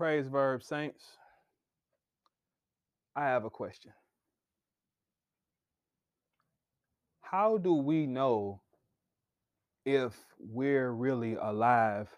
Praise 0.00 0.28
verb 0.28 0.62
saints. 0.62 1.04
I 3.14 3.24
have 3.24 3.44
a 3.44 3.50
question. 3.50 3.92
How 7.20 7.58
do 7.58 7.74
we 7.74 8.06
know 8.06 8.62
if 9.84 10.14
we're 10.38 10.90
really 10.90 11.34
alive 11.34 12.08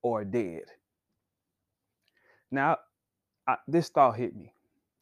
or 0.00 0.24
dead? 0.24 0.62
Now, 2.50 2.78
I, 3.46 3.56
this 3.68 3.90
thought 3.90 4.16
hit 4.16 4.34
me, 4.34 4.54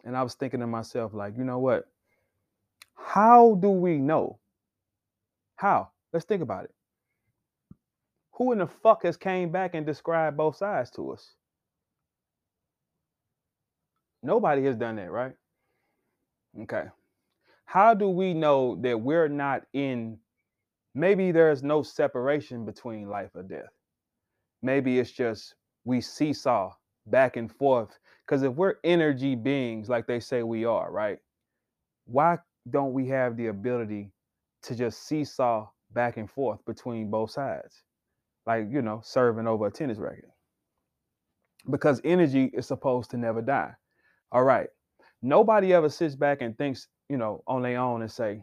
and 0.02 0.16
I 0.16 0.24
was 0.24 0.34
thinking 0.34 0.58
to 0.58 0.66
myself, 0.66 1.14
like, 1.14 1.38
you 1.38 1.44
know 1.44 1.60
what? 1.60 1.86
How 2.96 3.54
do 3.62 3.70
we 3.70 3.98
know? 3.98 4.40
How? 5.54 5.90
Let's 6.12 6.26
think 6.26 6.42
about 6.42 6.64
it. 6.64 6.74
Who 8.32 8.50
in 8.50 8.58
the 8.58 8.66
fuck 8.66 9.04
has 9.04 9.16
came 9.16 9.52
back 9.52 9.74
and 9.76 9.86
described 9.86 10.36
both 10.36 10.56
sides 10.56 10.90
to 10.96 11.12
us? 11.12 11.36
Nobody 14.26 14.64
has 14.64 14.76
done 14.76 14.96
that, 14.96 15.12
right? 15.12 15.34
Okay. 16.62 16.86
How 17.64 17.94
do 17.94 18.08
we 18.08 18.34
know 18.34 18.76
that 18.82 19.00
we're 19.00 19.28
not 19.28 19.62
in 19.72 20.18
maybe 20.96 21.30
there's 21.30 21.62
no 21.62 21.84
separation 21.84 22.64
between 22.64 23.08
life 23.08 23.30
or 23.34 23.44
death? 23.44 23.70
Maybe 24.62 24.98
it's 24.98 25.12
just 25.12 25.54
we 25.84 26.00
seesaw 26.00 26.72
back 27.06 27.36
and 27.36 27.52
forth. 27.52 28.00
Because 28.26 28.42
if 28.42 28.52
we're 28.54 28.74
energy 28.82 29.36
beings 29.36 29.88
like 29.88 30.08
they 30.08 30.18
say 30.18 30.42
we 30.42 30.64
are, 30.64 30.90
right? 30.90 31.18
Why 32.06 32.38
don't 32.68 32.92
we 32.92 33.06
have 33.06 33.36
the 33.36 33.46
ability 33.46 34.10
to 34.62 34.74
just 34.74 35.06
seesaw 35.06 35.68
back 35.92 36.16
and 36.16 36.28
forth 36.28 36.64
between 36.66 37.10
both 37.10 37.30
sides? 37.30 37.82
Like, 38.44 38.66
you 38.70 38.82
know, 38.82 39.02
serving 39.04 39.46
over 39.46 39.68
a 39.68 39.70
tennis 39.70 39.98
racket. 39.98 40.30
Because 41.70 42.00
energy 42.02 42.50
is 42.52 42.66
supposed 42.66 43.10
to 43.12 43.16
never 43.16 43.40
die. 43.40 43.74
All 44.32 44.44
right. 44.44 44.68
Nobody 45.22 45.72
ever 45.72 45.88
sits 45.88 46.14
back 46.14 46.42
and 46.42 46.56
thinks, 46.56 46.88
you 47.08 47.16
know, 47.16 47.42
on 47.46 47.62
their 47.62 47.80
own 47.80 48.02
and 48.02 48.10
say, 48.10 48.42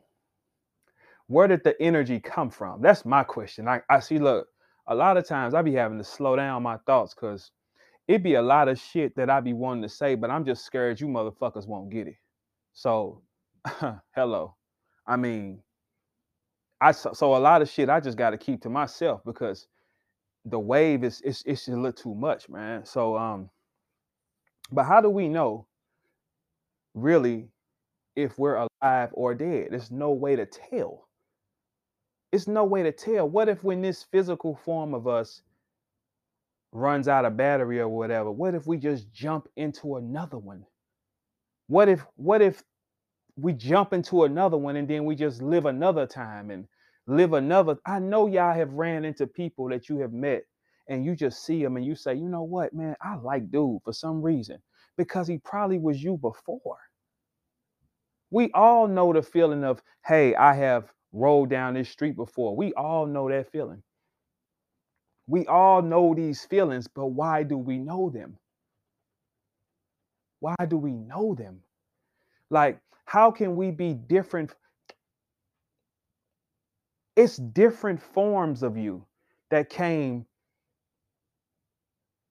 where 1.28 1.48
did 1.48 1.64
the 1.64 1.80
energy 1.82 2.20
come 2.20 2.50
from? 2.50 2.82
That's 2.82 3.06
my 3.06 3.24
question. 3.24 3.68
I, 3.68 3.82
I 3.90 4.00
see, 4.00 4.20
look, 4.20 4.48
a 4.88 4.96
lot 4.96 5.18
of 5.18 5.28
times 5.28 5.54
I 5.54 5.62
be 5.62 5.74
having 5.74 5.98
to 5.98 6.04
slow 6.04 6.36
down 6.36 6.64
my 6.64 6.78
thoughts 6.86 7.14
because 7.14 7.52
it 8.08 8.24
be 8.24 8.36
a 8.36 8.42
lot 8.42 8.68
of 8.68 8.80
shit 8.80 9.16
that 9.16 9.30
I 9.30 9.40
be 9.40 9.54
wanting 9.54 9.84
to 9.84 9.90
say, 9.90 10.16
but 10.16 10.30
I'm 10.30 10.46
just 10.46 10.66
scared 10.66 11.00
you 11.00 11.08
motherfuckers 11.08 11.68
won't 11.68 11.90
get 11.90 12.08
it. 12.08 12.18
So, 12.74 13.22
hello. 14.16 14.56
I 15.08 15.16
mean, 15.16 15.62
I 16.82 16.92
so 16.92 17.36
a 17.36 17.38
lot 17.38 17.62
of 17.62 17.70
shit 17.70 17.90
I 17.90 18.02
just 18.02 18.18
got 18.18 18.32
to 18.32 18.38
keep 18.38 18.62
to 18.64 18.70
myself 18.70 19.22
because 19.26 19.68
the 20.46 20.60
wave 20.60 21.04
is 21.04 21.22
it's 21.24 21.44
it's 21.46 21.68
a 21.70 21.72
little 21.72 21.94
too 21.94 22.14
much, 22.14 22.50
man. 22.50 22.84
So 22.86 23.18
um, 23.18 23.50
but 24.72 24.84
how 24.84 25.00
do 25.00 25.10
we 25.10 25.30
know 25.30 25.68
really 26.94 27.48
if 28.16 28.38
we're 28.38 28.68
alive 28.82 29.10
or 29.14 29.34
dead? 29.34 29.70
There's 29.72 29.92
no 29.92 30.12
way 30.12 30.36
to 30.36 30.46
tell. 30.46 31.08
It's 32.32 32.48
no 32.48 32.64
way 32.64 32.84
to 32.84 32.92
tell. 32.92 33.30
What 33.30 33.50
if 33.50 33.64
when 33.64 33.82
this 33.82 34.04
physical 34.04 34.56
form 34.56 34.94
of 34.94 35.08
us 35.08 35.42
runs 36.72 37.08
out 37.08 37.26
of 37.26 37.38
battery 37.38 37.80
or 37.80 37.88
whatever, 37.90 38.32
what 38.32 38.56
if 38.56 38.68
we 38.68 38.78
just 38.78 39.12
jump 39.14 39.48
into 39.56 39.98
another 39.98 40.38
one? 40.38 40.66
What 41.68 41.90
if 41.90 42.06
what 42.16 42.42
if 42.42 42.64
we 43.38 43.54
jump 43.54 43.94
into 43.94 44.24
another 44.26 44.58
one 44.58 44.76
and 44.76 44.88
then 44.88 45.06
we 45.06 45.16
just 45.16 45.42
live 45.42 45.66
another 45.66 46.06
time 46.06 46.52
and 46.52 46.68
live 47.08 47.34
another 47.34 47.78
I 47.86 48.00
know 48.00 48.28
y'all 48.28 48.54
have 48.54 48.74
ran 48.74 49.06
into 49.06 49.28
people 49.28 49.70
that 49.70 49.90
you 49.90 50.00
have 50.00 50.14
met 50.14 50.44
and 50.90 51.06
you 51.06 51.16
just 51.16 51.46
see 51.46 51.64
them 51.64 51.78
and 51.78 51.86
you 51.86 51.96
say, 51.96 52.16
"You 52.16 52.30
know 52.30 52.44
what, 52.44 52.74
man? 52.74 52.96
I 53.02 53.16
like 53.16 53.52
dude 53.52 53.82
for 53.84 53.94
some 53.94 54.22
reason 54.22 54.60
because 54.98 55.28
he 55.28 55.38
probably 55.40 55.80
was 55.80 56.04
you 56.04 56.18
before." 56.18 56.80
We 58.32 58.52
all 58.54 58.88
know 58.88 59.14
the 59.14 59.22
feeling 59.22 59.64
of, 59.64 59.82
"Hey, 60.06 60.36
I 60.36 60.54
have 60.56 60.92
rolled 61.12 61.50
down 61.50 61.76
this 61.76 61.90
street 61.90 62.16
before." 62.16 62.56
We 62.56 62.74
all 62.74 63.06
know 63.06 63.30
that 63.30 63.52
feeling. 63.52 63.84
We 65.28 65.48
all 65.48 65.82
know 65.82 66.14
these 66.14 66.46
feelings, 66.46 66.88
but 66.88 67.08
why 67.08 67.44
do 67.44 67.58
we 67.58 67.80
know 67.80 68.10
them? 68.10 68.38
Why 70.40 70.56
do 70.68 70.78
we 70.78 70.92
know 70.94 71.36
them? 71.36 71.64
Like, 72.50 72.80
how 73.06 73.32
can 73.32 73.56
we 73.56 73.72
be 73.72 73.94
different? 73.94 74.54
It's 77.16 77.38
different 77.38 78.02
forms 78.02 78.64
of 78.64 78.78
you 78.78 79.06
that 79.50 79.70
came 79.70 80.26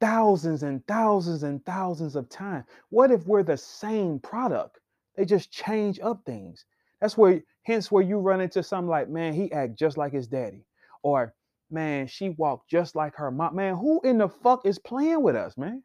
thousands 0.02 0.64
and 0.64 0.84
thousands 0.88 1.44
and 1.44 1.64
thousands 1.64 2.16
of 2.16 2.28
times. 2.28 2.64
What 2.90 3.12
if 3.12 3.24
we're 3.24 3.44
the 3.44 3.56
same 3.56 4.18
product? 4.18 4.80
They 5.16 5.24
just 5.24 5.52
change 5.52 6.00
up 6.00 6.22
things. 6.26 6.64
That's 7.00 7.16
where, 7.16 7.40
hence, 7.62 7.92
where 7.92 8.02
you 8.02 8.18
run 8.18 8.40
into 8.40 8.64
something 8.64 8.90
like, 8.90 9.08
man, 9.08 9.32
he 9.32 9.52
act 9.52 9.78
just 9.78 9.96
like 9.96 10.12
his 10.12 10.26
daddy, 10.26 10.66
or 11.04 11.34
man, 11.70 12.08
she 12.08 12.30
walked 12.30 12.68
just 12.68 12.96
like 12.96 13.14
her 13.14 13.30
mom. 13.30 13.54
Man, 13.54 13.76
who 13.76 14.00
in 14.02 14.18
the 14.18 14.28
fuck 14.28 14.66
is 14.66 14.80
playing 14.80 15.22
with 15.22 15.36
us, 15.36 15.56
man? 15.56 15.84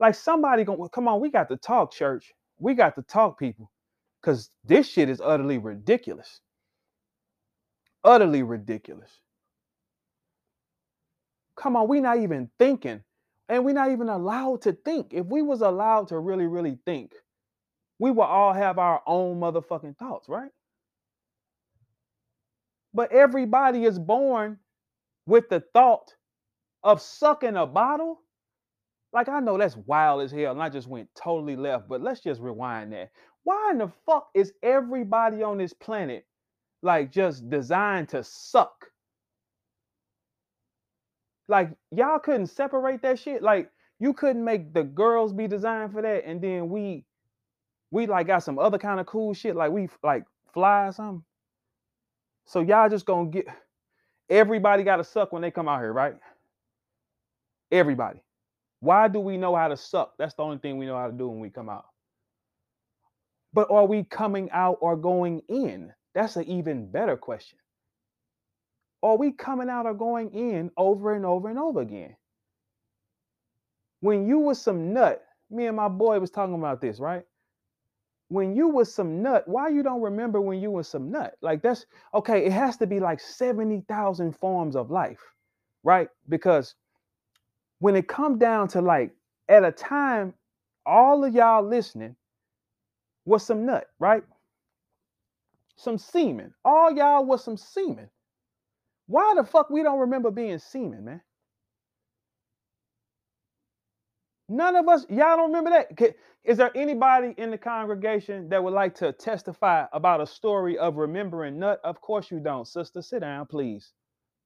Like 0.00 0.14
somebody 0.14 0.64
going, 0.64 0.88
come 0.88 1.06
on, 1.06 1.20
we 1.20 1.30
got 1.30 1.50
to 1.50 1.58
talk, 1.58 1.92
church. 1.92 2.32
We 2.58 2.72
got 2.72 2.94
to 2.94 3.02
talk, 3.02 3.38
people, 3.38 3.70
because 4.22 4.48
this 4.64 4.88
shit 4.88 5.10
is 5.10 5.20
utterly 5.20 5.58
ridiculous. 5.58 6.40
Utterly 8.02 8.42
ridiculous. 8.42 9.10
Come 11.56 11.76
on, 11.76 11.88
we 11.88 12.00
not 12.00 12.18
even 12.20 12.50
thinking, 12.58 13.02
and 13.48 13.64
we're 13.64 13.74
not 13.74 13.90
even 13.90 14.08
allowed 14.08 14.62
to 14.62 14.72
think. 14.72 15.12
If 15.12 15.26
we 15.26 15.42
was 15.42 15.60
allowed 15.60 16.08
to 16.08 16.18
really, 16.18 16.46
really 16.46 16.78
think, 16.86 17.12
we 17.98 18.10
would 18.10 18.22
all 18.24 18.52
have 18.52 18.78
our 18.78 19.02
own 19.06 19.40
motherfucking 19.40 19.96
thoughts, 19.98 20.28
right? 20.28 20.50
But 22.94 23.12
everybody 23.12 23.84
is 23.84 23.98
born 23.98 24.58
with 25.26 25.48
the 25.48 25.62
thought 25.74 26.14
of 26.82 27.00
sucking 27.00 27.56
a 27.56 27.66
bottle. 27.66 28.20
Like 29.12 29.28
I 29.28 29.40
know 29.40 29.58
that's 29.58 29.76
wild 29.76 30.22
as 30.22 30.32
hell, 30.32 30.52
and 30.52 30.62
I 30.62 30.68
just 30.68 30.88
went 30.88 31.08
totally 31.14 31.56
left, 31.56 31.88
but 31.88 32.02
let's 32.02 32.20
just 32.20 32.40
rewind 32.40 32.92
that. 32.92 33.10
Why 33.44 33.70
in 33.72 33.78
the 33.78 33.92
fuck 34.06 34.28
is 34.34 34.52
everybody 34.62 35.42
on 35.42 35.58
this 35.58 35.72
planet 35.72 36.26
like 36.82 37.12
just 37.12 37.48
designed 37.48 38.08
to 38.10 38.24
suck? 38.24 38.86
Like 41.48 41.70
y'all 41.90 42.18
couldn't 42.18 42.46
separate 42.48 43.02
that 43.02 43.18
shit. 43.18 43.42
Like 43.42 43.70
you 44.00 44.12
couldn't 44.14 44.44
make 44.44 44.72
the 44.74 44.84
girls 44.84 45.32
be 45.32 45.46
designed 45.46 45.92
for 45.92 46.02
that, 46.02 46.24
and 46.26 46.40
then 46.40 46.68
we 46.70 47.04
we 47.90 48.06
like 48.06 48.26
got 48.26 48.42
some 48.42 48.58
other 48.58 48.78
kind 48.78 49.00
of 49.00 49.06
cool 49.06 49.34
shit, 49.34 49.56
like 49.56 49.70
we 49.72 49.88
like 50.02 50.24
fly 50.52 50.86
or 50.88 50.92
something. 50.92 51.24
So 52.46 52.60
y'all 52.60 52.88
just 52.88 53.06
gonna 53.06 53.30
get 53.30 53.46
everybody 54.28 54.82
got 54.82 54.96
to 54.96 55.04
suck 55.04 55.32
when 55.32 55.42
they 55.42 55.50
come 55.50 55.68
out 55.68 55.80
here, 55.80 55.92
right? 55.92 56.16
Everybody. 57.70 58.20
Why 58.80 59.08
do 59.08 59.20
we 59.20 59.36
know 59.36 59.56
how 59.56 59.68
to 59.68 59.76
suck? 59.76 60.14
That's 60.18 60.34
the 60.34 60.42
only 60.42 60.58
thing 60.58 60.78
we 60.78 60.86
know 60.86 60.96
how 60.96 61.06
to 61.06 61.12
do 61.12 61.28
when 61.28 61.40
we 61.40 61.50
come 61.50 61.68
out. 61.68 61.86
But 63.52 63.70
are 63.70 63.86
we 63.86 64.04
coming 64.04 64.50
out 64.50 64.78
or 64.80 64.96
going 64.96 65.42
in? 65.48 65.92
That's 66.14 66.36
an 66.36 66.44
even 66.44 66.90
better 66.90 67.16
question. 67.16 67.58
Are 69.04 69.18
we 69.18 69.32
coming 69.32 69.70
out 69.70 69.86
or 69.86 69.94
going 69.94 70.32
in 70.32 70.72
over 70.78 71.14
and 71.14 71.26
over 71.26 71.50
and 71.50 71.60
over 71.60 71.82
again? 71.82 72.16
When 74.00 74.28
you 74.28 74.40
was 74.40 74.60
some 74.62 74.94
nut, 74.94 75.24
me 75.50 75.66
and 75.66 75.76
my 75.76 75.88
boy 75.88 76.20
was 76.20 76.30
talking 76.30 76.56
about 76.56 76.80
this, 76.82 77.00
right? 77.00 77.24
when 78.30 78.56
you 78.56 78.68
was 78.68 78.92
some 78.92 79.22
nut, 79.22 79.48
why 79.48 79.68
you 79.68 79.84
don't 79.84 80.02
remember 80.02 80.40
when 80.42 80.60
you 80.60 80.70
was 80.72 80.88
some 80.88 81.10
nut? 81.12 81.36
Like 81.42 81.62
that's 81.62 81.86
okay, 82.14 82.46
it 82.46 82.52
has 82.52 82.76
to 82.78 82.88
be 82.88 83.00
like 83.00 83.20
70,000 83.20 84.32
forms 84.38 84.76
of 84.76 84.90
life, 84.90 85.20
right? 85.84 86.08
Because 86.28 86.74
when 87.80 87.96
it 87.96 88.08
come 88.08 88.38
down 88.38 88.68
to 88.68 88.82
like 88.82 89.12
at 89.48 89.64
a 89.64 89.72
time, 89.72 90.34
all 90.86 91.24
of 91.24 91.34
y'all 91.34 91.64
listening 91.66 92.16
was 93.26 93.44
some 93.44 93.66
nut, 93.66 93.86
right? 93.98 94.24
Some 95.76 95.98
semen. 95.98 96.54
All 96.64 96.92
y'all 96.94 97.24
was 97.24 97.44
some 97.44 97.56
semen. 97.56 98.10
Why 99.06 99.34
the 99.36 99.44
fuck 99.44 99.70
we 99.70 99.82
don't 99.82 100.00
remember 100.00 100.30
being 100.30 100.58
semen, 100.58 101.04
man? 101.04 101.20
None 104.48 104.76
of 104.76 104.88
us, 104.88 105.06
y'all 105.10 105.36
don't 105.38 105.48
remember 105.52 105.70
that. 105.70 105.98
Is 106.44 106.58
there 106.58 106.70
anybody 106.76 107.34
in 107.38 107.50
the 107.50 107.58
congregation 107.58 108.48
that 108.50 108.62
would 108.62 108.74
like 108.74 108.94
to 108.96 109.12
testify 109.12 109.86
about 109.92 110.20
a 110.20 110.26
story 110.26 110.78
of 110.78 110.96
remembering 110.96 111.58
nut? 111.58 111.80
Of 111.84 112.00
course 112.00 112.30
you 112.30 112.40
don't, 112.40 112.68
sister. 112.68 113.02
Sit 113.02 113.20
down, 113.20 113.46
please. 113.46 113.92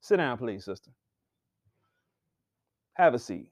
Sit 0.00 0.18
down, 0.18 0.38
please, 0.38 0.64
sister. 0.64 0.92
Have 2.94 3.14
a 3.14 3.20
seat. 3.20 3.50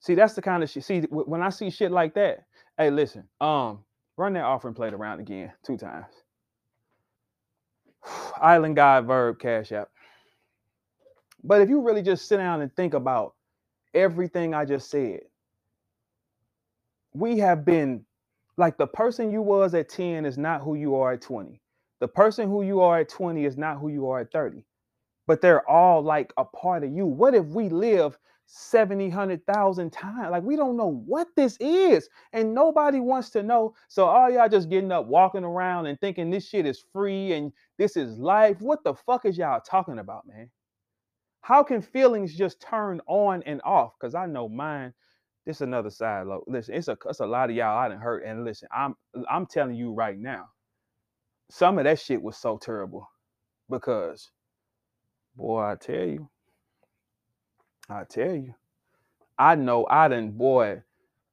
See, 0.00 0.14
that's 0.14 0.34
the 0.34 0.42
kind 0.42 0.62
of 0.62 0.70
shit. 0.70 0.84
See, 0.84 1.00
when 1.10 1.42
I 1.42 1.50
see 1.50 1.70
shit 1.70 1.92
like 1.92 2.14
that, 2.14 2.46
hey, 2.78 2.90
listen, 2.90 3.24
um, 3.40 3.84
run 4.16 4.34
that 4.34 4.44
offering 4.44 4.74
plate 4.74 4.94
around 4.94 5.20
again 5.20 5.52
two 5.66 5.78
times. 5.78 6.23
Island 8.44 8.76
God 8.76 9.06
verb 9.06 9.40
cash 9.40 9.72
app. 9.72 9.90
But 11.44 11.62
if 11.62 11.68
you 11.70 11.80
really 11.82 12.02
just 12.02 12.28
sit 12.28 12.38
down 12.38 12.62
and 12.62 12.74
think 12.76 12.94
about 12.94 13.34
everything 13.94 14.54
I 14.54 14.64
just 14.64 14.90
said. 14.90 15.22
We 17.14 17.38
have 17.38 17.64
been 17.64 18.04
like 18.56 18.76
the 18.76 18.86
person 18.86 19.30
you 19.30 19.42
was 19.42 19.74
at 19.74 19.88
10 19.88 20.26
is 20.26 20.38
not 20.38 20.62
who 20.62 20.74
you 20.74 20.96
are 20.96 21.12
at 21.12 21.22
20. 21.22 21.60
The 22.00 22.08
person 22.08 22.48
who 22.48 22.62
you 22.62 22.80
are 22.80 23.00
at 23.00 23.08
20 23.08 23.44
is 23.44 23.56
not 23.56 23.78
who 23.78 23.88
you 23.88 24.08
are 24.10 24.20
at 24.20 24.32
30. 24.32 24.64
But 25.26 25.40
they're 25.40 25.68
all 25.68 26.02
like 26.02 26.32
a 26.36 26.44
part 26.44 26.84
of 26.84 26.92
you. 26.92 27.06
What 27.06 27.34
if 27.34 27.46
we 27.46 27.68
live 27.68 28.18
70, 28.46 29.08
100,000 29.08 29.90
times? 29.92 30.30
Like 30.30 30.42
we 30.42 30.56
don't 30.56 30.76
know 30.76 31.02
what 31.06 31.28
this 31.36 31.56
is 31.60 32.08
and 32.32 32.54
nobody 32.54 33.00
wants 33.00 33.30
to 33.30 33.42
know. 33.42 33.74
So 33.88 34.06
all 34.06 34.30
y'all 34.30 34.48
just 34.48 34.70
getting 34.70 34.92
up, 34.92 35.06
walking 35.06 35.44
around 35.44 35.86
and 35.86 36.00
thinking 36.00 36.30
this 36.30 36.48
shit 36.48 36.66
is 36.66 36.84
free 36.92 37.32
and 37.32 37.52
this 37.78 37.96
is 37.96 38.18
life. 38.18 38.60
What 38.60 38.84
the 38.84 38.94
fuck 38.94 39.24
is 39.24 39.38
y'all 39.38 39.60
talking 39.60 39.98
about, 39.98 40.26
man? 40.26 40.50
How 41.42 41.62
can 41.62 41.82
feelings 41.82 42.34
just 42.34 42.60
turn 42.60 43.00
on 43.06 43.42
and 43.44 43.60
off? 43.64 43.92
Because 44.00 44.14
I 44.14 44.26
know 44.26 44.48
mine. 44.48 44.94
This 45.46 45.58
is 45.58 45.62
another 45.62 45.90
side 45.90 46.26
load. 46.26 46.44
Listen, 46.46 46.74
it's 46.74 46.88
a 46.88 46.96
it's 47.06 47.20
a 47.20 47.26
lot 47.26 47.50
of 47.50 47.56
y'all 47.56 47.76
I 47.78 47.88
didn't 47.88 48.00
hurt. 48.00 48.24
And 48.24 48.44
listen, 48.44 48.68
I'm 48.74 48.94
I'm 49.30 49.44
telling 49.44 49.76
you 49.76 49.92
right 49.92 50.18
now, 50.18 50.46
some 51.50 51.78
of 51.78 51.84
that 51.84 52.00
shit 52.00 52.22
was 52.22 52.38
so 52.38 52.56
terrible 52.56 53.06
because 53.68 54.30
boy, 55.36 55.60
I 55.60 55.76
tell 55.76 56.06
you, 56.06 56.30
I 57.88 58.04
tell 58.04 58.34
you, 58.34 58.54
I 59.38 59.54
know 59.56 59.86
I 59.88 60.08
didn't, 60.08 60.38
boy, 60.38 60.82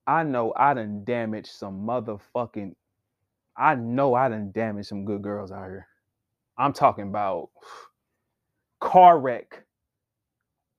I 0.05 0.23
know 0.23 0.53
I 0.55 0.73
done 0.73 1.03
damaged 1.05 1.51
some 1.51 1.85
motherfucking, 1.85 2.75
I 3.55 3.75
know 3.75 4.13
I 4.15 4.29
done 4.29 4.51
damaged 4.51 4.89
some 4.89 5.05
good 5.05 5.21
girls 5.21 5.51
out 5.51 5.69
here. 5.69 5.87
I'm 6.57 6.73
talking 6.73 7.07
about 7.07 7.49
car 8.79 9.19
wreck, 9.19 9.63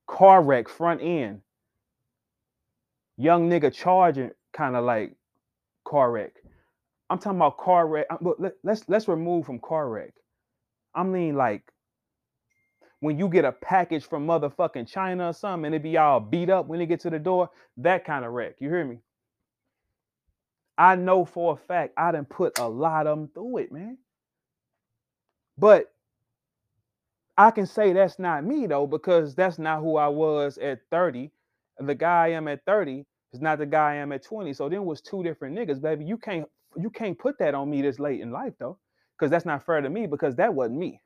car 0.07 0.43
wreck, 0.43 0.69
front 0.69 1.01
end, 1.01 1.41
young 3.17 3.49
nigga 3.49 3.73
charging, 3.73 4.31
kind 4.53 4.75
of 4.75 4.85
like 4.85 5.15
car 5.85 6.11
wreck. 6.11 6.33
I'm 7.09 7.19
talking 7.19 7.37
about 7.37 7.57
car 7.57 7.87
wreck. 7.87 8.05
Uh, 8.09 8.17
let, 8.39 8.53
let's 8.63 8.83
let's 8.87 9.07
remove 9.07 9.45
from 9.45 9.59
car 9.59 9.89
wreck. 9.89 10.13
I 10.95 11.03
mean 11.03 11.35
like 11.35 11.63
when 13.03 13.19
you 13.19 13.27
get 13.27 13.43
a 13.43 13.51
package 13.51 14.05
from 14.05 14.25
motherfucking 14.25 14.87
China 14.87 15.27
or 15.27 15.33
something 15.33 15.65
and 15.65 15.75
it 15.75 15.83
be 15.83 15.97
all 15.97 16.21
beat 16.21 16.49
up 16.49 16.67
when 16.67 16.79
it 16.79 16.85
get 16.85 17.01
to 17.01 17.09
the 17.09 17.19
door, 17.19 17.49
that 17.75 18.05
kind 18.05 18.23
of 18.23 18.31
wreck. 18.31 18.55
You 18.59 18.69
hear 18.69 18.85
me? 18.85 18.99
I 20.77 20.95
know 20.95 21.25
for 21.25 21.53
a 21.53 21.57
fact 21.57 21.95
I 21.97 22.13
done 22.13 22.23
put 22.23 22.57
a 22.59 22.67
lot 22.69 23.05
of 23.05 23.17
them 23.17 23.29
through 23.33 23.57
it, 23.57 23.73
man. 23.73 23.97
But 25.57 25.91
I 27.37 27.51
can 27.51 27.65
say 27.65 27.91
that's 27.91 28.19
not 28.19 28.45
me 28.45 28.67
though, 28.67 28.87
because 28.87 29.35
that's 29.35 29.59
not 29.59 29.81
who 29.81 29.97
I 29.97 30.07
was 30.07 30.57
at 30.57 30.79
30. 30.89 31.29
The 31.79 31.95
guy 31.95 32.27
I 32.27 32.29
am 32.29 32.47
at 32.47 32.63
30 32.65 33.05
is 33.33 33.41
not 33.41 33.57
the 33.57 33.65
guy 33.65 33.91
I 33.91 33.95
am 33.95 34.13
at 34.13 34.23
20. 34.23 34.53
So 34.53 34.69
then 34.69 34.85
was 34.85 35.01
two 35.01 35.23
different 35.23 35.57
niggas, 35.57 35.81
baby. 35.81 36.05
You 36.05 36.17
can't 36.17 36.47
you 36.77 36.89
can't 36.89 37.19
put 37.19 37.37
that 37.39 37.53
on 37.53 37.69
me 37.69 37.81
this 37.81 37.99
late 37.99 38.21
in 38.21 38.31
life 38.31 38.53
though, 38.59 38.79
because 39.19 39.29
that's 39.29 39.45
not 39.45 39.65
fair 39.65 39.81
to 39.81 39.89
me 39.89 40.07
because 40.07 40.37
that 40.37 40.53
wasn't 40.53 40.79
me. 40.79 41.01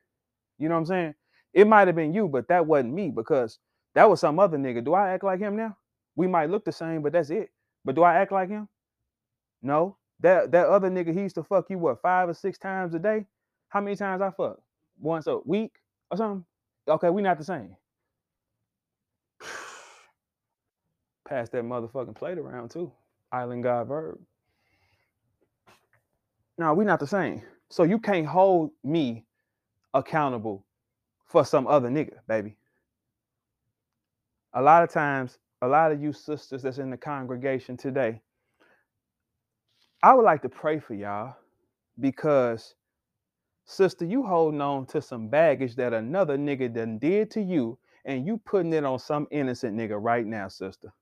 You 0.59 0.69
know 0.69 0.75
what 0.75 0.81
I'm 0.81 0.85
saying? 0.85 1.15
It 1.57 1.67
might 1.67 1.87
have 1.87 1.95
been 1.95 2.13
you, 2.13 2.27
but 2.27 2.47
that 2.49 2.67
wasn't 2.67 2.93
me 2.93 3.09
because 3.09 3.57
that 3.95 4.07
was 4.07 4.19
some 4.19 4.37
other 4.37 4.59
nigga. 4.59 4.85
Do 4.85 4.93
I 4.93 5.09
act 5.09 5.23
like 5.23 5.39
him 5.39 5.57
now? 5.57 5.75
We 6.15 6.27
might 6.27 6.51
look 6.51 6.63
the 6.63 6.71
same, 6.71 7.01
but 7.01 7.13
that's 7.13 7.31
it. 7.31 7.49
But 7.83 7.95
do 7.95 8.03
I 8.03 8.13
act 8.17 8.31
like 8.31 8.49
him? 8.49 8.69
No. 9.63 9.97
That 10.19 10.51
that 10.51 10.67
other 10.67 10.91
nigga, 10.91 11.15
he 11.15 11.21
used 11.21 11.33
to 11.33 11.43
fuck 11.43 11.71
you 11.71 11.79
what 11.79 11.99
five 12.03 12.29
or 12.29 12.35
six 12.35 12.59
times 12.59 12.93
a 12.93 12.99
day? 12.99 13.25
How 13.69 13.81
many 13.81 13.95
times 13.95 14.21
I 14.21 14.29
fuck? 14.29 14.59
Once 14.99 15.25
a 15.25 15.39
week 15.45 15.71
or 16.11 16.17
something? 16.17 16.45
Okay, 16.87 17.09
we 17.09 17.23
not 17.23 17.39
the 17.39 17.43
same. 17.43 17.75
Pass 21.27 21.49
that 21.49 21.63
motherfucking 21.63 22.15
plate 22.17 22.37
around 22.37 22.69
too. 22.69 22.91
Island 23.31 23.63
God 23.63 23.87
verb. 23.87 24.19
No, 26.59 26.75
we 26.75 26.85
not 26.85 26.99
the 26.99 27.07
same. 27.07 27.41
So 27.71 27.81
you 27.81 27.97
can't 27.97 28.27
hold 28.27 28.73
me 28.83 29.25
accountable 29.95 30.66
for 31.27 31.45
some 31.45 31.67
other 31.67 31.89
nigga, 31.89 32.15
baby. 32.27 32.55
A 34.53 34.61
lot 34.61 34.83
of 34.83 34.89
times, 34.89 35.37
a 35.61 35.67
lot 35.67 35.91
of 35.91 36.01
you 36.01 36.13
sisters 36.13 36.61
that's 36.63 36.77
in 36.77 36.89
the 36.89 36.97
congregation 36.97 37.77
today, 37.77 38.21
I 40.01 40.13
would 40.13 40.25
like 40.25 40.41
to 40.43 40.49
pray 40.49 40.79
for 40.79 40.93
y'all 40.93 41.35
because, 41.99 42.75
sister, 43.65 44.05
you 44.05 44.23
holding 44.23 44.61
on 44.61 44.85
to 44.87 45.01
some 45.01 45.27
baggage 45.27 45.75
that 45.75 45.93
another 45.93 46.37
nigga 46.37 46.73
done 46.73 46.97
did 46.99 47.31
to 47.31 47.41
you, 47.41 47.77
and 48.05 48.25
you 48.25 48.37
putting 48.45 48.73
it 48.73 48.85
on 48.85 48.99
some 48.99 49.27
innocent 49.31 49.75
nigga 49.75 49.97
right 50.01 50.25
now, 50.25 50.47
sister. 50.47 50.93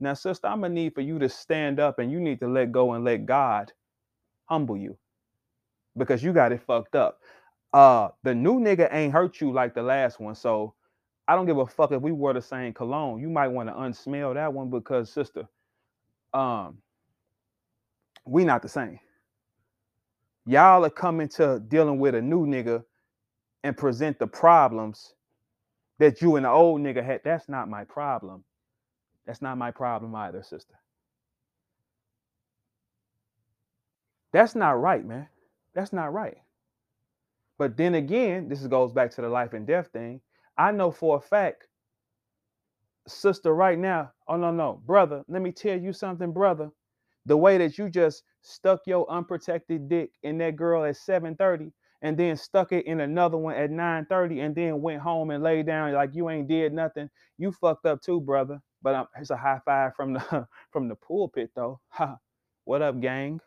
Now, 0.00 0.14
sister, 0.14 0.46
I'm 0.46 0.62
gonna 0.62 0.72
need 0.72 0.94
for 0.94 1.02
you 1.02 1.18
to 1.18 1.28
stand 1.28 1.78
up 1.78 1.98
and 1.98 2.10
you 2.10 2.20
need 2.20 2.40
to 2.40 2.48
let 2.48 2.72
go 2.72 2.94
and 2.94 3.04
let 3.04 3.26
God 3.26 3.70
humble 4.46 4.78
you 4.78 4.96
because 5.96 6.22
you 6.22 6.32
got 6.32 6.52
it 6.52 6.62
fucked 6.62 6.94
up 6.94 7.20
uh 7.72 8.08
the 8.24 8.34
new 8.34 8.60
nigga 8.60 8.88
ain't 8.92 9.12
hurt 9.12 9.40
you 9.40 9.52
like 9.52 9.74
the 9.74 9.82
last 9.82 10.20
one. 10.20 10.34
So 10.34 10.74
I 11.28 11.36
don't 11.36 11.46
give 11.46 11.58
a 11.58 11.66
fuck 11.66 11.92
if 11.92 12.02
we 12.02 12.12
wore 12.12 12.34
the 12.34 12.42
same 12.42 12.72
cologne. 12.74 13.20
You 13.20 13.30
might 13.30 13.48
want 13.48 13.68
to 13.68 13.74
unsmell 13.74 14.34
that 14.34 14.52
one 14.52 14.70
because 14.70 15.12
sister, 15.12 15.48
um, 16.34 16.78
we 18.26 18.44
not 18.44 18.62
the 18.62 18.68
same. 18.68 19.00
Y'all 20.46 20.84
are 20.84 20.90
coming 20.90 21.28
to 21.28 21.60
dealing 21.68 21.98
with 22.00 22.14
a 22.14 22.22
new 22.22 22.46
nigga 22.46 22.84
and 23.64 23.76
present 23.76 24.18
the 24.18 24.26
problems 24.26 25.14
that 25.98 26.22
you 26.22 26.36
and 26.36 26.46
the 26.46 26.50
old 26.50 26.80
nigga 26.80 27.04
had. 27.04 27.22
That's 27.24 27.48
not 27.48 27.68
my 27.68 27.84
problem. 27.84 28.44
That's 29.26 29.42
not 29.42 29.58
my 29.58 29.70
problem 29.70 30.14
either, 30.14 30.42
sister. 30.42 30.74
That's 34.32 34.54
not 34.54 34.80
right, 34.80 35.04
man. 35.06 35.28
That's 35.74 35.92
not 35.92 36.12
right. 36.12 36.38
But 37.60 37.76
then 37.76 37.94
again, 37.94 38.48
this 38.48 38.66
goes 38.66 38.90
back 38.90 39.10
to 39.12 39.20
the 39.20 39.28
life 39.28 39.52
and 39.52 39.66
death 39.66 39.88
thing. 39.92 40.22
I 40.56 40.72
know 40.72 40.90
for 40.90 41.18
a 41.18 41.20
fact, 41.20 41.68
sister, 43.06 43.54
right 43.54 43.78
now, 43.78 44.12
oh 44.28 44.38
no, 44.38 44.50
no, 44.50 44.80
brother, 44.86 45.24
let 45.28 45.42
me 45.42 45.52
tell 45.52 45.78
you 45.78 45.92
something, 45.92 46.32
brother. 46.32 46.70
The 47.26 47.36
way 47.36 47.58
that 47.58 47.76
you 47.76 47.90
just 47.90 48.22
stuck 48.40 48.80
your 48.86 49.06
unprotected 49.10 49.90
dick 49.90 50.12
in 50.22 50.38
that 50.38 50.56
girl 50.56 50.84
at 50.84 50.96
7:30 50.96 51.70
and 52.00 52.16
then 52.16 52.34
stuck 52.38 52.72
it 52.72 52.86
in 52.86 53.00
another 53.00 53.36
one 53.36 53.56
at 53.56 53.70
9:30 53.70 54.40
and 54.40 54.54
then 54.54 54.80
went 54.80 55.02
home 55.02 55.30
and 55.30 55.44
laid 55.44 55.66
down 55.66 55.92
like 55.92 56.14
you 56.14 56.30
ain't 56.30 56.48
did 56.48 56.72
nothing. 56.72 57.10
You 57.36 57.52
fucked 57.52 57.84
up 57.84 58.00
too, 58.00 58.22
brother. 58.22 58.62
But 58.80 59.06
it's 59.18 59.28
a 59.28 59.36
high 59.36 59.60
five 59.66 59.94
from 59.96 60.14
the 60.14 60.48
from 60.70 60.88
the 60.88 60.96
pulpit 60.96 61.50
though. 61.54 61.80
Ha. 61.90 62.16
What 62.64 62.80
up, 62.80 63.00
gang? 63.00 63.40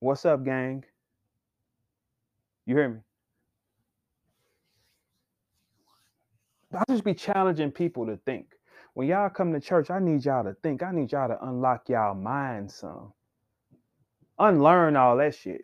What's 0.00 0.24
up, 0.24 0.44
gang? 0.44 0.84
You 2.68 2.76
hear 2.76 2.88
me? 2.90 2.98
I 6.74 6.84
just 6.90 7.02
be 7.02 7.14
challenging 7.14 7.70
people 7.70 8.04
to 8.04 8.18
think. 8.26 8.48
When 8.92 9.08
y'all 9.08 9.30
come 9.30 9.54
to 9.54 9.60
church, 9.60 9.90
I 9.90 10.00
need 10.00 10.26
y'all 10.26 10.44
to 10.44 10.54
think. 10.62 10.82
I 10.82 10.92
need 10.92 11.10
y'all 11.10 11.28
to 11.28 11.42
unlock 11.46 11.88
y'all 11.88 12.14
mind 12.14 12.70
some. 12.70 13.14
Unlearn 14.38 14.96
all 14.96 15.16
that 15.16 15.34
shit. 15.34 15.62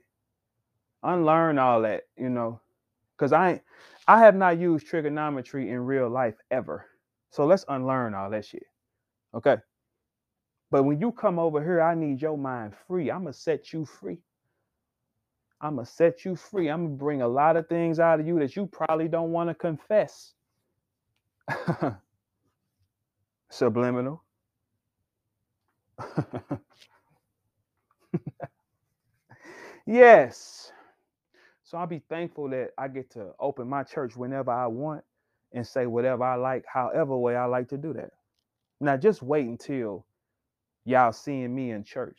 Unlearn 1.02 1.58
all 1.58 1.82
that, 1.82 2.04
you 2.16 2.30
know. 2.30 2.62
Cause 3.18 3.34
I 3.34 3.60
I 4.08 4.20
have 4.20 4.34
not 4.34 4.58
used 4.58 4.86
trigonometry 4.86 5.68
in 5.68 5.80
real 5.80 6.08
life 6.08 6.36
ever. 6.50 6.86
So 7.32 7.44
let's 7.44 7.66
unlearn 7.68 8.14
all 8.14 8.30
that 8.30 8.46
shit. 8.46 8.64
Okay. 9.34 9.56
But 10.70 10.84
when 10.84 10.98
you 10.98 11.12
come 11.12 11.38
over 11.38 11.62
here, 11.62 11.82
I 11.82 11.94
need 11.94 12.22
your 12.22 12.38
mind 12.38 12.72
free. 12.88 13.10
I'm 13.10 13.24
gonna 13.24 13.34
set 13.34 13.74
you 13.74 13.84
free. 13.84 14.20
I'm 15.64 15.76
going 15.76 15.86
to 15.86 15.92
set 15.92 16.26
you 16.26 16.36
free. 16.36 16.70
I'm 16.70 16.86
going 16.86 16.98
to 16.98 17.04
bring 17.04 17.22
a 17.22 17.28
lot 17.28 17.56
of 17.56 17.68
things 17.68 18.00
out 18.00 18.20
of 18.20 18.28
you 18.28 18.40
that 18.40 18.56
you 18.56 18.66
probably 18.68 19.08
don't 19.08 19.32
want 19.32 19.50
to 19.50 19.56
confess. 19.56 20.34
Subliminal. 23.50 24.22
yes. 29.86 30.72
So 31.64 31.78
I'll 31.78 31.86
be 31.86 32.02
thankful 32.10 32.48
that 32.50 32.70
I 32.78 32.88
get 32.88 33.10
to 33.12 33.32
open 33.40 33.68
my 33.68 33.84
church 33.84 34.16
whenever 34.16 34.50
I 34.50 34.66
want 34.68 35.04
and 35.52 35.66
say 35.66 35.86
whatever 35.86 36.24
I 36.24 36.36
like, 36.36 36.64
however 36.72 37.16
way 37.16 37.36
I 37.36 37.46
like 37.46 37.68
to 37.70 37.78
do 37.78 37.92
that. 37.94 38.10
Now 38.80 38.96
just 38.96 39.22
wait 39.22 39.46
until 39.46 40.06
y'all 40.84 41.12
seeing 41.12 41.54
me 41.54 41.70
in 41.72 41.84
church 41.84 42.18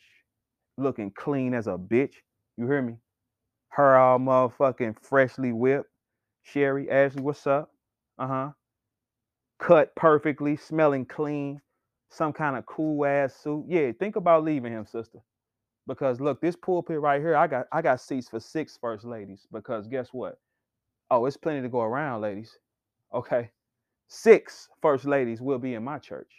looking 0.78 1.12
clean 1.12 1.54
as 1.54 1.68
a 1.68 1.78
bitch. 1.78 2.14
You 2.56 2.66
hear 2.66 2.82
me? 2.82 2.96
Her 3.76 3.96
all 3.98 4.20
motherfucking 4.20 5.00
freshly 5.02 5.52
whipped. 5.52 5.90
Sherry, 6.44 6.90
Ashley, 6.90 7.22
what's 7.22 7.46
up? 7.48 7.72
Uh 8.18 8.28
huh. 8.28 8.50
Cut 9.60 9.96
perfectly, 9.96 10.56
smelling 10.56 11.06
clean, 11.06 11.62
some 12.10 12.32
kind 12.34 12.56
of 12.58 12.66
cool 12.66 13.06
ass 13.06 13.34
suit. 13.36 13.66
Yeah, 13.68 13.92
think 13.92 14.16
about 14.16 14.44
leaving 14.44 14.72
him, 14.74 14.86
sister. 14.86 15.20
Because 15.88 16.20
look, 16.20 16.40
this 16.42 16.56
pulpit 16.56 17.00
right 17.00 17.20
here, 17.22 17.36
I 17.36 17.48
got 17.48 17.66
I 17.72 17.82
got 17.82 18.00
seats 18.02 18.28
for 18.30 18.40
six 18.40 18.78
first 18.80 19.06
ladies. 19.06 19.48
Because 19.52 19.88
guess 19.88 20.10
what? 20.12 20.38
Oh, 21.10 21.26
it's 21.26 21.38
plenty 21.38 21.62
to 21.62 21.70
go 21.70 21.82
around, 21.82 22.22
ladies. 22.22 22.58
Okay. 23.14 23.50
six 24.08 24.68
first 24.82 25.06
ladies 25.06 25.42
will 25.42 25.58
be 25.58 25.74
in 25.74 25.84
my 25.84 25.98
church. 25.98 26.30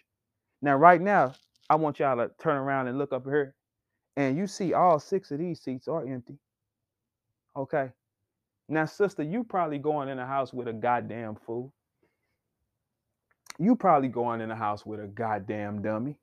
Now, 0.62 0.76
right 0.78 1.02
now, 1.02 1.34
I 1.70 1.76
want 1.76 2.00
y'all 2.00 2.18
to 2.18 2.32
turn 2.42 2.58
around 2.58 2.88
and 2.88 2.98
look 3.00 3.14
up 3.14 3.26
here, 3.26 3.56
and 4.18 4.38
you 4.38 4.48
see 4.48 4.74
all 4.74 5.00
six 5.00 5.32
of 5.32 5.40
these 5.40 5.62
seats 5.62 5.88
are 5.88 6.08
empty. 6.08 6.38
Okay. 7.58 7.90
Now, 8.70 8.86
sister, 8.86 9.24
you 9.24 9.44
probably 9.44 9.80
going 9.80 10.10
in 10.10 10.20
a 10.20 10.28
house 10.28 10.54
with 10.54 10.68
a 10.68 10.74
goddamn 10.74 11.36
fool. 11.36 11.74
You 13.58 13.76
probably 13.76 14.10
going 14.10 14.42
in 14.42 14.52
a 14.52 14.56
house 14.56 14.86
with 14.86 15.00
a 15.00 15.08
goddamn 15.08 15.82
dummy. 15.82 16.20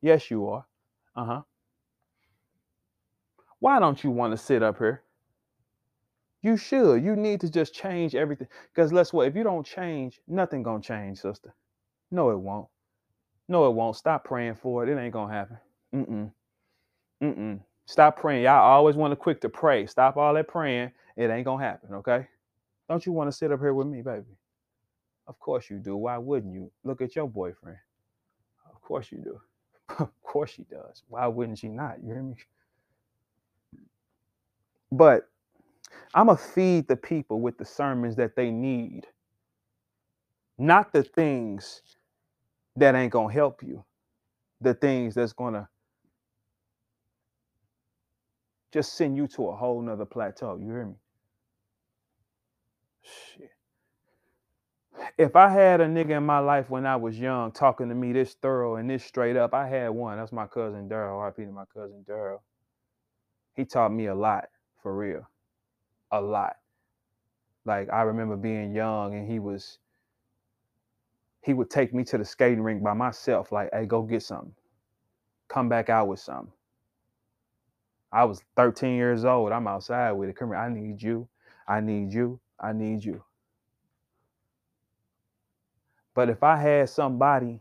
Yes, 0.00 0.30
you 0.30 0.46
are. 0.48 0.64
Uh 1.16 1.24
huh. 1.24 1.42
Why 3.58 3.80
don't 3.80 4.02
you 4.04 4.10
want 4.10 4.32
to 4.32 4.36
sit 4.36 4.62
up 4.62 4.78
here? 4.78 5.02
You 6.42 6.56
should. 6.56 7.02
You 7.02 7.16
need 7.16 7.40
to 7.40 7.50
just 7.50 7.74
change 7.74 8.14
everything. 8.14 8.46
Because 8.72 8.92
let's 8.92 9.12
what? 9.12 9.26
If 9.26 9.34
you 9.34 9.42
don't 9.42 9.66
change, 9.66 10.20
nothing 10.28 10.62
gonna 10.62 10.82
change, 10.82 11.18
sister. 11.18 11.54
No, 12.10 12.30
it 12.30 12.38
won't. 12.38 12.68
No, 13.48 13.66
it 13.66 13.74
won't. 13.74 13.96
Stop 13.96 14.24
praying 14.24 14.54
for 14.54 14.84
it. 14.84 14.88
It 14.88 14.98
ain't 14.98 15.12
gonna 15.12 15.32
happen. 15.32 15.58
Mm-mm. 15.94 16.30
Mm-mm. 17.22 17.60
Stop 17.90 18.20
praying. 18.20 18.44
Y'all 18.44 18.62
always 18.62 18.94
want 18.94 19.10
to 19.10 19.16
quick 19.16 19.40
to 19.40 19.48
pray. 19.48 19.84
Stop 19.84 20.16
all 20.16 20.32
that 20.34 20.46
praying. 20.46 20.92
It 21.16 21.28
ain't 21.28 21.44
gonna 21.44 21.64
happen, 21.64 21.92
okay? 21.94 22.28
Don't 22.88 23.04
you 23.04 23.10
want 23.10 23.28
to 23.28 23.36
sit 23.36 23.50
up 23.50 23.58
here 23.58 23.74
with 23.74 23.88
me, 23.88 24.00
baby? 24.00 24.38
Of 25.26 25.40
course 25.40 25.68
you 25.68 25.78
do. 25.78 25.96
Why 25.96 26.16
wouldn't 26.16 26.54
you? 26.54 26.70
Look 26.84 27.02
at 27.02 27.16
your 27.16 27.26
boyfriend. 27.26 27.78
Of 28.72 28.80
course 28.80 29.10
you 29.10 29.18
do. 29.18 29.40
of 29.98 30.22
course 30.22 30.50
she 30.50 30.62
does. 30.70 31.02
Why 31.08 31.26
wouldn't 31.26 31.58
she 31.58 31.66
not? 31.66 31.96
You 32.00 32.12
hear 32.14 32.22
me? 32.22 32.36
But 34.92 35.28
I'm 36.14 36.26
going 36.26 36.38
to 36.38 36.42
feed 36.44 36.86
the 36.86 36.96
people 36.96 37.40
with 37.40 37.58
the 37.58 37.64
sermons 37.64 38.14
that 38.16 38.36
they 38.36 38.52
need, 38.52 39.08
not 40.58 40.92
the 40.92 41.02
things 41.02 41.82
that 42.76 42.94
ain't 42.94 43.10
to 43.30 43.34
help 43.34 43.64
you, 43.64 43.84
the 44.60 44.74
things 44.74 45.16
that's 45.16 45.32
to 45.54 45.68
just 48.72 48.94
send 48.94 49.16
you 49.16 49.26
to 49.28 49.48
a 49.48 49.56
whole 49.56 49.82
nother 49.82 50.06
plateau. 50.06 50.58
You 50.60 50.66
hear 50.68 50.86
me? 50.86 50.94
Shit. 53.02 53.50
If 55.18 55.36
I 55.36 55.48
had 55.50 55.80
a 55.80 55.86
nigga 55.86 56.18
in 56.18 56.24
my 56.26 56.40
life 56.40 56.70
when 56.70 56.86
I 56.86 56.96
was 56.96 57.18
young 57.18 57.52
talking 57.52 57.88
to 57.90 57.94
me 57.94 58.12
this 58.12 58.34
thorough 58.34 58.76
and 58.76 58.90
this 58.90 59.04
straight 59.04 59.36
up, 59.36 59.54
I 59.54 59.68
had 59.68 59.90
one. 59.90 60.18
That's 60.18 60.32
my 60.32 60.46
cousin 60.46 60.88
Daryl. 60.88 61.18
RP 61.20 61.46
to 61.46 61.52
my 61.52 61.64
cousin 61.74 62.04
Daryl. 62.08 62.40
He 63.56 63.64
taught 63.64 63.92
me 63.92 64.06
a 64.06 64.14
lot, 64.14 64.48
for 64.82 64.96
real 64.96 65.26
a 66.12 66.20
lot. 66.20 66.56
Like 67.64 67.90
I 67.92 68.02
remember 68.02 68.36
being 68.36 68.74
young 68.74 69.14
and 69.14 69.30
he 69.30 69.38
was 69.38 69.78
he 71.44 71.54
would 71.54 71.70
take 71.70 71.94
me 71.94 72.04
to 72.04 72.18
the 72.18 72.24
skating 72.24 72.62
rink 72.62 72.82
by 72.82 72.94
myself, 72.94 73.52
like, 73.52 73.70
hey, 73.72 73.86
go 73.86 74.02
get 74.02 74.22
something. 74.22 74.54
Come 75.48 75.68
back 75.68 75.88
out 75.90 76.08
with 76.08 76.20
something. 76.20 76.52
I 78.12 78.24
was 78.24 78.42
13 78.56 78.96
years 78.96 79.24
old. 79.24 79.52
I'm 79.52 79.68
outside 79.68 80.12
with 80.12 80.30
it. 80.30 80.36
Come 80.36 80.48
here, 80.50 80.58
I 80.58 80.68
need 80.70 81.02
you. 81.02 81.28
I 81.68 81.80
need 81.80 82.12
you. 82.12 82.40
I 82.60 82.72
need 82.72 83.04
you. 83.04 83.22
But 86.14 86.30
if 86.30 86.42
I 86.42 86.56
had 86.56 86.90
somebody 86.90 87.60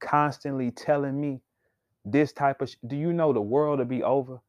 constantly 0.00 0.70
telling 0.70 1.20
me 1.20 1.40
this 2.04 2.32
type 2.32 2.62
of, 2.62 2.70
sh- 2.70 2.76
do 2.86 2.96
you 2.96 3.12
know 3.12 3.32
the 3.32 3.40
world 3.40 3.78
will 3.78 3.86
be 3.86 4.02
over? 4.02 4.40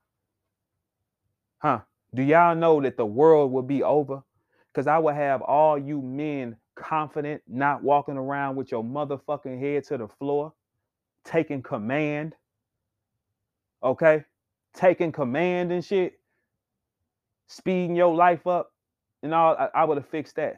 Huh? 1.59 1.81
Do 2.13 2.23
y'all 2.23 2.55
know 2.55 2.81
that 2.81 2.97
the 2.97 3.05
world 3.05 3.51
will 3.51 3.63
be 3.63 3.83
over? 3.83 4.23
Because 4.71 4.87
I 4.87 4.99
will 4.99 5.13
have 5.13 5.41
all 5.41 5.77
you 5.77 6.01
men 6.01 6.57
confident, 6.75 7.41
not 7.47 7.83
walking 7.83 8.17
around 8.17 8.55
with 8.55 8.71
your 8.71 8.83
motherfucking 8.83 9.59
head 9.59 9.85
to 9.85 9.97
the 9.97 10.07
floor, 10.07 10.53
taking 11.25 11.63
command. 11.63 12.35
Okay? 13.83 14.23
Taking 14.73 15.11
command 15.11 15.71
and 15.71 15.83
shit, 15.83 16.19
speeding 17.47 17.95
your 17.95 18.13
life 18.15 18.47
up 18.47 18.71
and 19.23 19.33
all. 19.33 19.55
I, 19.57 19.69
I 19.73 19.85
would 19.85 19.97
have 19.97 20.07
fixed 20.09 20.35
that. 20.35 20.57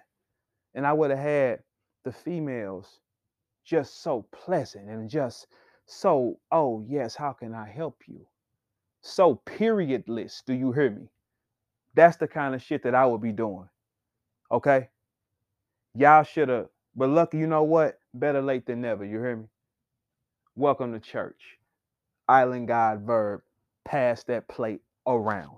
And 0.75 0.85
I 0.85 0.93
would 0.93 1.09
have 1.09 1.19
had 1.19 1.59
the 2.05 2.11
females 2.11 2.99
just 3.65 4.03
so 4.03 4.25
pleasant 4.31 4.89
and 4.89 5.09
just 5.09 5.47
so, 5.85 6.39
oh, 6.51 6.85
yes, 6.87 7.15
how 7.15 7.33
can 7.33 7.53
I 7.53 7.69
help 7.69 8.03
you? 8.07 8.25
So 9.01 9.41
periodless. 9.45 10.43
Do 10.45 10.53
you 10.53 10.71
hear 10.71 10.91
me? 10.91 11.07
That's 11.95 12.17
the 12.17 12.27
kind 12.27 12.55
of 12.55 12.61
shit 12.61 12.83
that 12.83 12.95
I 12.95 13.05
would 13.05 13.21
be 13.21 13.31
doing. 13.31 13.69
Okay? 14.51 14.89
Y'all 15.95 16.23
should 16.23 16.49
have, 16.49 16.67
but 16.95 17.09
lucky, 17.09 17.37
you 17.37 17.47
know 17.47 17.63
what? 17.63 17.99
Better 18.13 18.41
late 18.41 18.65
than 18.65 18.81
never. 18.81 19.05
You 19.05 19.19
hear 19.19 19.35
me? 19.35 19.45
Welcome 20.55 20.93
to 20.93 20.99
church. 20.99 21.57
Island 22.27 22.67
God 22.67 23.01
verb. 23.01 23.41
Pass 23.85 24.23
that 24.25 24.47
plate 24.47 24.81
around. 25.07 25.57